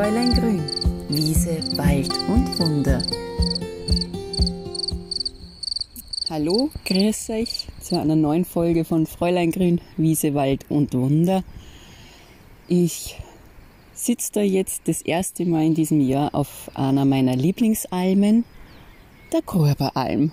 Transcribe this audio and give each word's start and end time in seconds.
Fräulein 0.00 0.32
Grün, 0.32 0.62
Wiese, 1.10 1.58
Wald 1.76 2.10
und 2.26 2.58
Wunder. 2.58 3.02
Hallo, 6.30 6.70
grüß 6.86 7.28
euch 7.28 7.66
zu 7.82 8.00
einer 8.00 8.16
neuen 8.16 8.46
Folge 8.46 8.86
von 8.86 9.04
Fräulein 9.04 9.50
Grün, 9.50 9.78
Wiese, 9.98 10.32
Wald 10.32 10.64
und 10.70 10.94
Wunder. 10.94 11.44
Ich 12.66 13.18
sitze 13.92 14.32
da 14.32 14.40
jetzt 14.40 14.88
das 14.88 15.02
erste 15.02 15.44
Mal 15.44 15.66
in 15.66 15.74
diesem 15.74 16.00
Jahr 16.00 16.34
auf 16.34 16.70
einer 16.72 17.04
meiner 17.04 17.36
Lieblingsalmen, 17.36 18.46
der 19.34 19.42
Korberalm. 19.42 20.32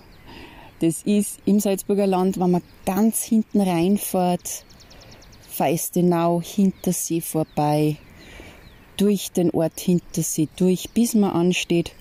Das 0.79 1.01
ist 1.01 1.39
im 1.43 1.59
Salzburger 1.59 2.07
Land, 2.07 2.39
wenn 2.39 2.51
man 2.51 2.63
ganz 2.85 3.21
hinten 3.21 3.59
reinfährt, 3.59 4.63
Feistenau, 5.49 6.41
Hintersee 6.41 7.19
vorbei, 7.19 7.97
durch 8.97 9.31
den 9.31 9.51
Ort 9.51 9.79
Hintersee 9.79 10.47
durch, 10.57 10.89
bis 10.89 11.15
man 11.15 11.31
ansteht. 11.31 11.93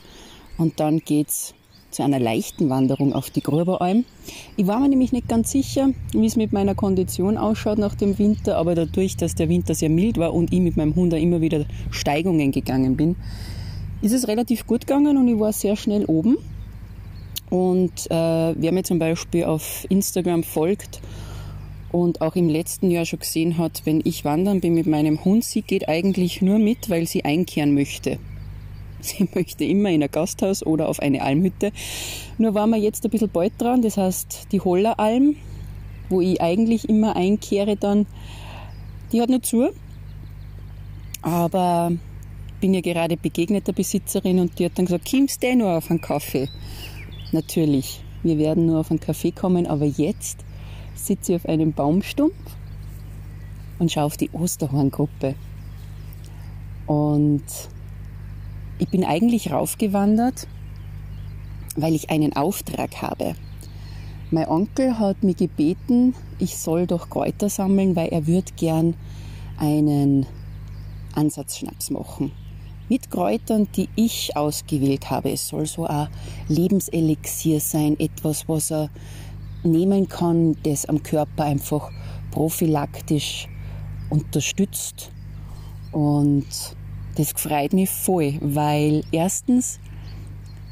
Und 0.59 0.80
dann 0.80 1.00
geht's 1.00 1.55
zu 1.91 2.02
einer 2.02 2.19
leichten 2.19 2.69
Wanderung 2.69 3.12
auf 3.12 3.30
die 3.30 3.41
Gruberalm. 3.41 4.05
Ich 4.56 4.66
war 4.66 4.80
mir 4.80 4.88
nämlich 4.88 5.12
nicht 5.12 5.28
ganz 5.28 5.50
sicher, 5.50 5.91
wie 6.12 6.27
es 6.27 6.36
mit 6.36 6.52
meiner 6.52 6.74
Kondition 6.74 7.38
ausschaut 7.38 7.78
nach 7.78 7.95
dem 7.95 8.19
Winter, 8.19 8.59
aber 8.59 8.74
dadurch, 8.74 9.16
dass 9.16 9.34
der 9.34 9.48
Winter 9.48 9.74
sehr 9.74 9.88
mild 9.88 10.19
war 10.19 10.34
und 10.34 10.52
ich 10.52 10.60
mit 10.60 10.77
meinem 10.77 10.95
Hund 10.95 11.14
immer 11.14 11.41
wieder 11.41 11.64
Steigungen 11.91 12.52
gegangen 12.52 12.97
bin, 12.97 13.16
ist 14.02 14.12
es 14.12 14.28
relativ 14.28 14.66
gut 14.66 14.86
gegangen 14.86 15.16
und 15.16 15.28
ich 15.28 15.38
war 15.38 15.52
sehr 15.52 15.77
schnell 15.77 16.05
oben. 16.05 16.36
Und 17.48 18.10
äh, 18.10 18.55
wer 18.56 18.72
mir 18.72 18.83
zum 18.83 18.98
Beispiel 18.98 19.44
auf 19.44 19.86
Instagram 19.88 20.42
folgt 20.42 21.00
und 21.93 22.21
auch 22.21 22.37
im 22.37 22.49
letzten 22.49 22.91
Jahr 22.91 23.05
schon 23.05 23.21
gesehen 23.21 23.59
hat, 23.59 23.83
wenn 23.85 24.01
ich 24.05 24.25
wandern 24.25 24.61
bin 24.61 24.75
mit 24.75 24.87
meinem 24.87 25.25
Hund, 25.25 25.45
sie 25.45 25.63
geht 25.63 25.89
eigentlich 25.89 26.43
nur 26.43 26.59
mit, 26.59 26.91
weil 26.91 27.06
sie 27.06 27.25
einkehren 27.25 27.75
möchte. 27.75 28.19
Sie 29.01 29.28
möchte 29.34 29.65
immer 29.65 29.91
in 29.91 30.03
ein 30.03 30.11
Gasthaus 30.11 30.65
oder 30.65 30.89
auf 30.89 31.01
eine 31.01 31.23
Almhütte. 31.23 31.70
Nur 32.39 32.55
waren 32.55 32.70
wir 32.70 32.78
jetzt 32.78 33.05
ein 33.05 33.11
bisschen 33.11 33.28
bald 33.28 33.53
dran, 33.59 33.83
das 33.83 33.98
heißt 33.98 34.48
die 34.53 34.61
Holleralm, 34.61 35.37
wo 36.09 36.20
ich 36.20 36.41
eigentlich 36.41 36.89
immer 36.89 37.15
einkehre 37.15 37.77
dann, 37.77 38.06
die 39.12 39.21
hat 39.21 39.28
nicht 39.28 39.47
zu. 39.47 39.69
Aber 41.23 41.93
bin 42.61 42.75
ja 42.75 42.81
gerade 42.81 43.17
begegnet 43.17 43.67
der 43.67 43.75
Besitzerin 43.75 44.41
und 44.41 44.59
die 44.59 44.65
hat 44.65 44.78
dann 44.78 44.87
gesagt, 44.87 45.11
kommst 45.11 45.43
du 45.43 45.55
nur 45.55 45.77
auf 45.77 45.91
einen 45.91 46.00
Kaffee? 46.00 46.48
Natürlich, 47.33 48.00
wir 48.23 48.39
werden 48.39 48.67
nur 48.67 48.81
auf 48.81 48.91
einen 48.91 49.00
Kaffee 49.00 49.31
kommen, 49.31 49.67
aber 49.67 49.84
jetzt 49.84 50.45
sitze 50.97 51.33
ich 51.33 51.36
auf 51.36 51.47
einem 51.47 51.72
Baumstumpf 51.72 52.34
und 53.78 53.92
schaue 53.92 54.05
auf 54.05 54.16
die 54.16 54.30
Osterhorngruppe. 54.30 55.34
Und 56.86 57.44
ich 58.78 58.88
bin 58.88 59.05
eigentlich 59.05 59.53
raufgewandert, 59.53 60.47
weil 61.77 61.94
ich 61.94 62.11
einen 62.11 62.34
Auftrag 62.34 63.03
habe. 63.03 63.34
Mein 64.30 64.48
Onkel 64.48 64.98
hat 64.98 65.22
mich 65.22 65.36
gebeten, 65.36 66.14
ich 66.38 66.56
soll 66.58 66.86
doch 66.86 67.10
Kräuter 67.10 67.48
sammeln, 67.48 67.94
weil 67.94 68.08
er 68.08 68.27
würde 68.27 68.53
gern 68.56 68.94
einen 69.56 70.27
Ansatzschnaps 71.14 71.91
machen. 71.91 72.33
Mit 72.88 73.10
Kräutern, 73.10 73.69
die 73.75 73.88
ich 73.97 74.36
ausgewählt 74.36 75.10
habe. 75.10 75.31
Es 75.31 75.48
soll 75.48 75.66
so 75.66 75.86
ein 75.86 76.08
Lebenselixier 76.48 77.60
sein, 77.60 77.98
etwas, 77.98 78.48
was 78.48 78.70
er 78.70 78.91
nehmen 79.67 80.09
kann, 80.09 80.56
das 80.62 80.86
am 80.86 81.03
Körper 81.03 81.45
einfach 81.45 81.91
prophylaktisch 82.31 83.48
unterstützt. 84.11 85.11
Und 85.92 86.47
das 87.17 87.33
freut 87.33 87.72
mich 87.72 87.91
voll, 87.91 88.34
weil 88.41 89.05
erstens 89.11 89.81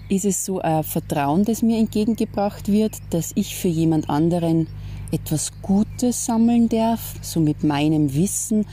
ist 0.09 0.25
es 0.25 0.45
so 0.45 0.61
ein 0.61 0.85
Vertrauen, 0.85 1.45
das 1.45 1.63
mir 1.63 1.79
entgegengebracht 1.79 2.71
wird, 2.71 2.99
dass 3.11 3.33
ich 3.35 3.57
für 3.57 3.69
jemand 3.69 4.11
anderen 4.11 4.67
etwas 5.11 5.53
Gutes 5.63 6.27
sammeln 6.27 6.69
darf, 6.69 7.15
so 7.23 7.41
mit 7.41 7.65
meinem 7.65 8.15
Wissen, 8.15 8.67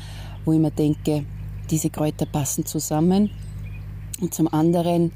wo 0.43 0.53
ich 0.53 0.59
mir 0.59 0.71
denke, 0.71 1.25
diese 1.69 1.89
Kräuter 1.89 2.25
passen 2.25 2.65
zusammen. 2.65 3.29
Und 4.19 4.33
zum 4.33 4.53
anderen 4.53 5.11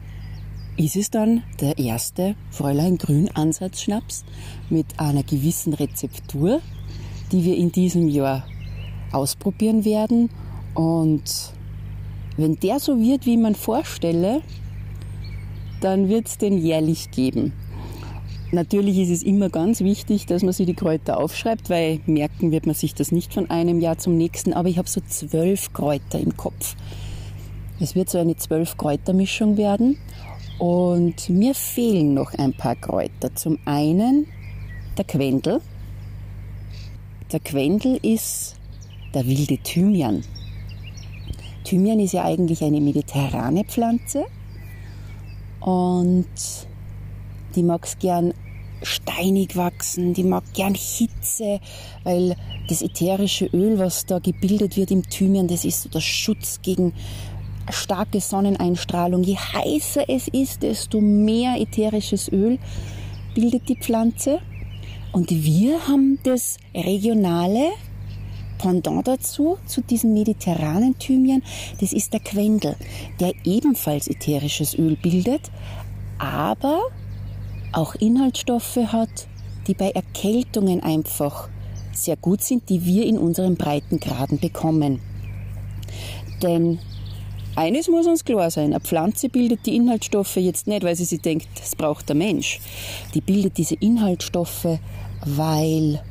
ist 0.78 0.96
es 0.96 1.10
dann 1.10 1.44
der 1.62 1.78
erste 1.78 2.36
Fräulein 2.52 2.98
Grün 2.98 3.30
Ansatzschnaps 3.34 4.26
mit 4.70 5.00
einer 5.00 5.24
gewissen 5.24 5.74
Rezeptur, 5.74 6.62
die 7.32 7.46
wir 7.46 7.56
in 7.56 7.72
diesem 7.72 8.10
Jahr 8.10 8.46
ausprobieren 9.12 9.86
werden. 9.86 10.30
Und 10.74 11.54
wenn 12.38 12.60
der 12.60 12.80
so 12.80 13.00
wird, 13.00 13.26
wie 13.26 13.38
man 13.38 13.56
vorstelle, 13.56 14.42
dann 15.80 16.10
wird 16.10 16.28
es 16.28 16.38
den 16.38 16.58
jährlich 16.58 17.12
geben. 17.12 17.54
Natürlich 18.52 18.98
ist 19.00 19.10
es 19.10 19.24
immer 19.24 19.50
ganz 19.50 19.82
wichtig, 19.82 20.26
dass 20.28 20.44
man 20.44 20.54
sich 20.54 20.66
die 20.66 20.76
Kräuter 20.76 21.18
aufschreibt, 21.18 21.70
weil 21.70 22.00
merken 22.06 22.52
wird 22.52 22.66
man 22.66 22.76
sich 22.76 22.94
das 22.94 23.12
nicht 23.12 23.34
von 23.34 23.50
einem 23.50 23.80
Jahr 23.80 23.98
zum 23.98 24.18
nächsten. 24.18 24.54
Aber 24.54 24.70
ich 24.70 24.78
habe 24.78 24.90
so 24.90 25.02
zwölf 25.02 25.74
Kräuter 25.74 26.20
im 26.20 26.36
Kopf. 26.38 26.76
Es 27.80 27.96
wird 27.96 28.10
so 28.10 28.18
eine 28.18 28.38
zwölf 28.38 28.78
Kräutermischung 28.78 29.58
werden. 29.58 29.98
Und 30.60 31.30
mir 31.30 31.54
fehlen 31.54 32.14
noch 32.14 32.34
ein 32.34 32.54
paar 32.54 32.76
Kräuter. 32.76 33.36
Zum 33.36 33.60
einen 33.66 34.28
der 34.98 35.06
Quendel. 35.06 35.62
Der 37.32 37.40
Quendel 37.40 37.98
ist 38.02 38.56
der 39.14 39.26
wilde 39.26 39.58
Thymian. 39.58 40.24
Thymian 41.64 42.00
ist 42.00 42.14
ja 42.14 42.24
eigentlich 42.24 42.64
eine 42.64 42.80
mediterrane 42.80 43.64
Pflanze 43.66 44.26
und 45.60 46.28
die 47.56 47.64
mag 47.64 47.86
es 47.86 47.98
gern 47.98 48.34
steinig 48.84 49.56
wachsen, 49.56 50.14
die 50.14 50.24
mag 50.24 50.44
gern 50.54 50.76
Hitze, 50.76 51.60
weil 52.04 52.36
das 52.68 52.84
ätherische 52.84 53.48
Öl, 53.48 53.80
was 53.80 54.06
da 54.06 54.20
gebildet 54.20 54.78
wird 54.78 54.92
im 54.92 55.10
Thymian, 55.10 55.48
das 55.48 55.66
ist 55.66 55.82
so 55.82 55.90
der 55.90 56.02
Schutz 56.02 56.62
gegen 56.62 56.94
starke 57.70 58.20
Sonneneinstrahlung. 58.20 59.24
Je 59.24 59.38
heißer 59.38 60.10
es 60.10 60.28
ist, 60.28 60.64
desto 60.64 61.02
mehr 61.02 61.60
ätherisches 61.60 62.32
Öl 62.32 62.60
bildet 63.34 63.70
die 63.70 63.78
Pflanze. 63.78 64.40
Und 65.12 65.32
wir 65.32 65.88
haben 65.88 66.20
das 66.24 66.58
regionale 66.74 67.72
Pendant 68.58 69.08
dazu, 69.08 69.58
zu 69.66 69.82
diesem 69.82 70.14
mediterranen 70.14 70.98
Thymian, 70.98 71.44
das 71.82 71.92
ist 71.92 72.14
der 72.14 72.22
Quendel, 72.22 72.76
der 73.20 73.34
ebenfalls 73.44 74.08
ätherisches 74.08 74.78
Öl 74.78 74.96
bildet, 74.96 75.52
aber 76.18 76.80
auch 77.74 77.96
Inhaltsstoffe 77.96 78.78
hat, 78.78 79.28
die 79.68 79.74
bei 79.74 79.92
Erkältungen 79.92 80.82
einfach 80.82 81.50
sehr 81.92 82.16
gut 82.16 82.42
sind, 82.42 82.70
die 82.70 82.86
wir 82.86 83.06
in 83.06 83.18
unseren 83.18 83.56
Breitengraden 83.56 84.40
bekommen. 84.40 85.02
Denn 86.42 86.80
eines 87.56 87.88
muss 87.88 88.06
uns 88.06 88.26
klar 88.26 88.52
sein, 88.52 88.74
eine 88.74 88.80
Pflanze 88.80 89.30
bildet 89.30 89.66
die 89.66 89.76
Inhaltsstoffe 89.76 90.36
jetzt 90.36 90.68
nicht, 90.68 90.84
weil 90.84 90.96
sie 90.96 91.06
sich 91.06 91.22
denkt, 91.22 91.48
das 91.60 91.76
braucht 91.76 92.10
der 92.10 92.16
Mensch. 92.16 92.60
Die 93.14 93.22
bildet 93.22 93.58
diese 93.58 93.76
Inhaltsstoffe, 93.76 94.80
weil 95.26 96.04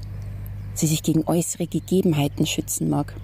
sie 0.74 0.86
sich 0.86 1.02
gegen 1.02 1.26
äußere 1.26 1.66
Gegebenheiten 1.66 2.46
schützen 2.46 2.88
mag. 2.88 3.14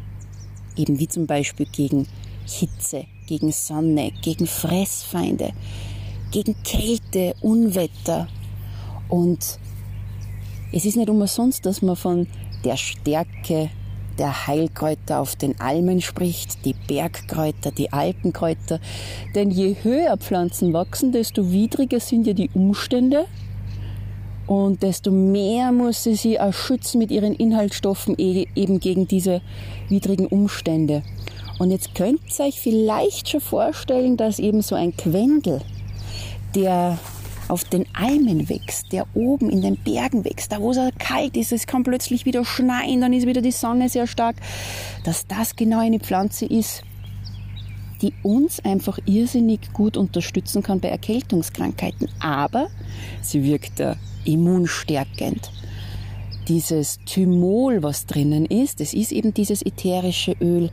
Eben 0.76 0.98
wie 0.98 1.08
zum 1.08 1.26
Beispiel 1.26 1.66
gegen 1.66 2.06
Hitze, 2.47 3.06
gegen 3.26 3.53
Sonne, 3.53 4.12
gegen 4.22 4.47
Fressfeinde, 4.47 5.52
gegen 6.31 6.56
Kälte, 6.62 7.34
Unwetter. 7.41 8.28
Und 9.08 9.58
es 10.72 10.84
ist 10.84 10.97
nicht 10.97 11.10
umsonst, 11.10 11.66
dass 11.66 11.82
man 11.82 11.97
von 11.97 12.26
der 12.64 12.76
Stärke 12.76 13.70
der 14.20 14.46
Heilkräuter 14.46 15.19
auf 15.19 15.34
den 15.34 15.58
Almen 15.61 16.00
spricht, 16.00 16.64
die 16.64 16.75
Bergkräuter, 16.75 17.72
die 17.72 17.93
Alpenkräuter. 17.93 18.78
Denn 19.34 19.50
je 19.50 19.75
höher 19.82 20.17
Pflanzen 20.19 20.72
wachsen, 20.72 21.11
desto 21.11 21.50
widriger 21.50 21.99
sind 21.99 22.26
ja 22.26 22.34
die 22.34 22.50
Umstände, 22.55 23.26
und 24.50 24.82
desto 24.82 25.12
mehr 25.12 25.70
muss 25.70 26.02
sie 26.02 26.17
sie 26.17 26.40
auch 26.40 26.52
schützen 26.52 26.99
mit 26.99 27.12
ihren 27.12 27.34
Inhaltsstoffen 27.34 28.17
e-, 28.19 28.49
eben 28.56 28.81
gegen 28.81 29.06
diese 29.06 29.43
widrigen 29.88 30.26
Umstände. 30.26 31.05
Und 31.61 31.70
jetzt 31.70 31.94
könnt 31.94 32.20
ihr 32.37 32.46
euch 32.46 32.61
vielleicht 32.61 33.28
schon 33.28 33.40
vorstellen, 33.40 34.17
dass 34.17 34.40
eben 34.40 34.61
so 34.61 34.75
ein 34.75 34.96
Quendel, 34.96 35.61
der 36.56 36.99
auf 37.50 37.64
den 37.64 37.85
Almen 37.94 38.49
wächst, 38.49 38.93
der 38.93 39.06
oben 39.14 39.50
in 39.50 39.62
den 39.62 39.76
Bergen 39.76 40.25
wächst, 40.25 40.52
da 40.52 40.61
wo 40.61 40.70
es 40.70 40.79
kalt 40.99 41.37
ist, 41.37 41.52
es 41.52 41.67
kann 41.67 41.82
plötzlich 41.82 42.25
wieder 42.25 42.44
schneien, 42.44 43.00
dann 43.00 43.12
ist 43.12 43.26
wieder 43.26 43.43
die 43.43 43.50
Sonne 43.50 43.88
sehr 43.88 44.06
stark, 44.06 44.37
dass 45.05 45.26
das 45.26 45.56
genau 45.56 45.81
eine 45.81 45.99
Pflanze 45.99 46.47
ist, 46.47 46.82
die 48.02 48.14
uns 48.23 48.61
einfach 48.61 48.99
irrsinnig 49.05 49.73
gut 49.73 49.97
unterstützen 49.97 50.62
kann 50.62 50.81
bei 50.81 50.88
Erkältungskrankheiten. 50.88 52.08
Aber 52.20 52.69
sie 53.20 53.44
wirkt 53.44 53.82
immunstärkend. 54.25 55.50
Dieses 56.49 56.99
Thymol, 57.05 57.82
was 57.82 58.06
drinnen 58.06 58.46
ist, 58.46 58.81
das 58.81 58.94
ist 58.94 59.12
eben 59.12 59.35
dieses 59.35 59.62
ätherische 59.62 60.35
Öl, 60.41 60.70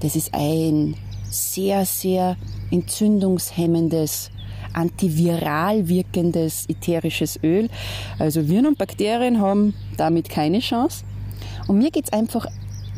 das 0.00 0.14
ist 0.14 0.32
ein 0.32 0.94
sehr, 1.30 1.84
sehr 1.84 2.36
entzündungshemmendes, 2.70 4.30
antiviral 4.72 5.88
wirkendes 5.88 6.66
ätherisches 6.68 7.38
Öl. 7.42 7.68
Also 8.18 8.48
Viren 8.48 8.66
und 8.66 8.78
Bakterien 8.78 9.40
haben 9.40 9.74
damit 9.96 10.28
keine 10.28 10.60
Chance. 10.60 11.04
Und 11.66 11.78
mir 11.78 11.90
geht 11.90 12.06
es 12.06 12.12
einfach 12.12 12.46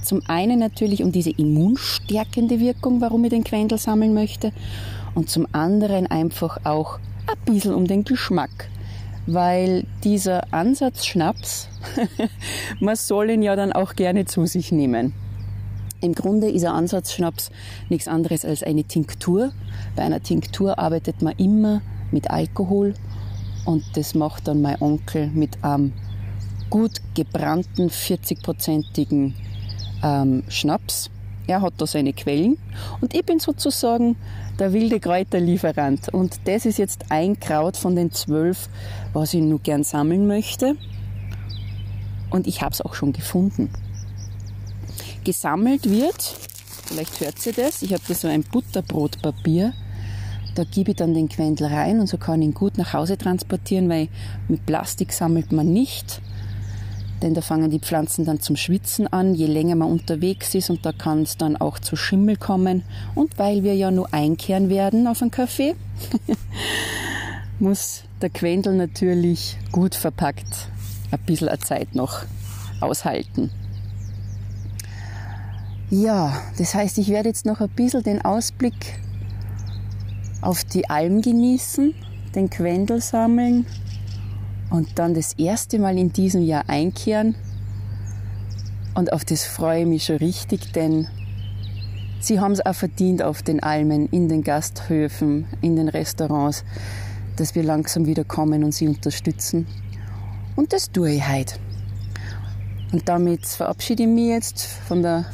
zum 0.03 0.23
einen 0.29 0.59
natürlich 0.59 1.03
um 1.03 1.13
diese 1.13 1.31
immunstärkende 1.31 2.61
Wirkung, 2.61 3.01
warum 3.01 3.25
ich 3.25 3.31
den 3.31 3.45
Quendel 3.45 3.79
sammeln 3.79 4.15
möchte. 4.15 4.53
Und 5.15 5.29
zum 5.29 5.47
anderen 5.53 6.07
einfach 6.07 6.59
auch 6.65 6.99
ein 7.27 7.55
bisschen 7.55 7.75
um 7.75 7.87
den 7.87 8.05
Geschmack. 8.05 8.69
Weil 9.27 9.85
dieser 10.03 10.53
Ansatz 10.53 11.05
Schnaps, 11.05 11.69
man 12.81 12.97
soll 12.97 13.31
ihn 13.31 13.43
ja 13.43 13.55
dann 13.55 13.73
auch 13.73 13.95
gerne 13.95 14.25
zu 14.25 14.47
sich 14.47 14.73
nehmen. 14.73 15.13
Im 16.03 16.15
Grunde 16.15 16.49
ist 16.49 16.65
ein 16.65 16.73
Ansatzschnaps 16.73 17.51
nichts 17.91 18.09
anderes 18.09 18.45
als 18.45 18.63
eine 18.63 18.85
Tinktur. 18.85 19.53
Bei 19.97 20.03
einer 20.03 20.23
Tinktur 20.23 20.79
arbeitet 20.79 21.21
man 21.21 21.35
immer 21.37 21.83
mit 22.11 22.31
Alkohol 22.31 22.95
und 23.67 23.85
das 23.95 24.15
macht 24.15 24.49
dann 24.49 24.63
mein 24.63 24.81
Onkel 24.81 25.29
mit 25.29 25.63
einem 25.63 25.93
gut 26.71 27.03
gebrannten 27.15 27.91
40-prozentigen 27.91 29.35
ähm, 30.03 30.43
Schnaps. 30.49 31.11
Er 31.47 31.61
hat 31.61 31.75
da 31.77 31.87
seine 31.87 32.15
Quellen 32.15 32.57
und 33.03 33.13
ich 33.13 33.25
bin 33.25 33.39
sozusagen 33.39 34.17
der 34.59 34.73
wilde 34.73 35.01
Kräuterlieferant. 35.01 36.09
Und 36.15 36.41
das 36.47 36.65
ist 36.65 36.79
jetzt 36.79 37.07
ein 37.11 37.39
Kraut 37.41 37.77
von 37.77 37.95
den 37.95 38.13
zwölf, 38.13 38.69
was 39.13 39.35
ich 39.35 39.43
nur 39.43 39.59
gern 39.59 39.83
sammeln 39.83 40.27
möchte. 40.27 40.77
Und 42.31 42.47
ich 42.47 42.63
habe 42.63 42.73
es 42.73 42.81
auch 42.81 42.95
schon 42.95 43.13
gefunden 43.13 43.71
gesammelt 45.25 45.91
wird. 45.91 46.37
Vielleicht 46.87 47.21
hört 47.21 47.45
ihr 47.47 47.53
das. 47.53 47.83
Ich 47.83 47.93
habe 47.93 48.03
da 48.07 48.15
so 48.15 48.29
ein 48.29 48.43
Butterbrotpapier. 48.43 49.73
Da 50.55 50.65
gebe 50.65 50.91
ich 50.91 50.97
dann 50.97 51.15
den 51.15 51.29
Quendel 51.29 51.69
rein 51.69 52.01
und 52.01 52.09
so 52.09 52.19
kann 52.19 52.43
ich 52.43 52.49
ihn 52.49 52.55
gut 52.55 52.77
nach 52.77 52.93
Hause 52.93 53.17
transportieren, 53.17 53.89
weil 53.89 54.09
mit 54.49 54.67
Plastik 54.67 55.13
sammelt 55.13 55.53
man 55.53 55.73
nicht. 55.73 56.21
Denn 57.23 57.35
da 57.35 57.43
fangen 57.43 57.71
die 57.71 57.79
Pflanzen 57.79 58.25
dann 58.25 58.41
zum 58.41 58.57
Schwitzen 58.57 59.07
an, 59.07 59.35
je 59.35 59.47
länger 59.47 59.77
man 59.77 59.91
unterwegs 59.91 60.55
ist 60.55 60.71
und 60.71 60.85
da 60.85 60.93
kann 60.93 61.23
es 61.23 61.37
dann 61.37 61.57
auch 61.57 61.79
zu 61.79 61.95
Schimmel 61.95 62.37
kommen. 62.37 62.83
Und 63.15 63.39
weil 63.39 63.63
wir 63.63 63.75
ja 63.75 63.91
nur 63.91 64.13
einkehren 64.13 64.71
werden 64.71 65.07
auf 65.07 65.21
einen 65.21 65.31
Kaffee, 65.31 65.77
muss 67.59 68.03
der 68.23 68.31
Quendel 68.31 68.75
natürlich 68.75 69.59
gut 69.71 69.95
verpackt 69.95 70.69
ein 71.11 71.19
bisschen 71.27 71.61
Zeit 71.61 71.95
noch 71.95 72.23
aushalten. 72.81 73.51
Ja, 75.93 76.41
das 76.57 76.77
heißt, 76.77 76.99
ich 76.99 77.09
werde 77.09 77.31
jetzt 77.31 77.45
noch 77.45 77.61
ein 77.61 77.69
bisschen 77.69 78.05
den 78.05 78.25
Ausblick 78.25 79.01
auf 80.41 80.63
die 80.63 80.89
Alm 80.89 81.21
genießen, 81.21 81.93
den 82.33 82.49
Quendel 82.49 83.01
sammeln 83.01 83.67
und 84.71 85.01
dann 85.01 85.15
das 85.15 85.33
erste 85.33 85.81
Mal 85.81 85.99
in 85.99 86.13
diesem 86.13 86.43
Jahr 86.43 86.69
einkehren. 86.69 87.35
Und 88.95 89.13
auf 89.13 89.25
das 89.25 89.45
freue 89.45 89.81
ich 89.81 89.87
mich 89.89 90.05
schon 90.05 90.19
richtig, 90.19 90.73
denn 90.73 91.09
sie 92.21 92.39
haben 92.39 92.53
es 92.53 92.65
auch 92.65 92.75
verdient 92.75 93.21
auf 93.21 93.43
den 93.43 93.61
Almen, 93.61 94.07
in 94.11 94.29
den 94.29 94.45
Gasthöfen, 94.45 95.47
in 95.61 95.75
den 95.75 95.89
Restaurants, 95.89 96.65
dass 97.35 97.57
wir 97.57 97.65
langsam 97.65 98.07
wieder 98.07 98.23
kommen 98.23 98.63
und 98.63 98.73
sie 98.73 98.87
unterstützen. 98.87 99.67
Und 100.55 100.73
das 100.73 100.93
tue 100.93 101.15
ich 101.15 101.29
heute. 101.29 101.57
Und 102.93 103.09
damit 103.09 103.45
verabschiede 103.45 104.05
ich 104.05 104.09
mich 104.09 104.29
jetzt 104.29 104.63
von 104.63 105.03
der 105.03 105.27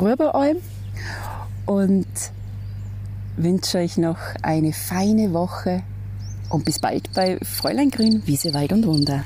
Gröberalm 0.00 0.56
und 1.66 2.06
wünsche 3.36 3.76
euch 3.76 3.98
noch 3.98 4.16
eine 4.40 4.72
feine 4.72 5.34
Woche 5.34 5.82
und 6.48 6.64
bis 6.64 6.78
bald 6.78 7.12
bei 7.12 7.38
Fräulein 7.42 7.90
Grün, 7.90 8.22
Wiese, 8.24 8.54
Wald 8.54 8.72
und 8.72 8.86
Wunder. 8.86 9.24